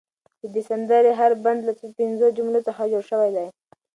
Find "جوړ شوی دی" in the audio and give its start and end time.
2.91-3.47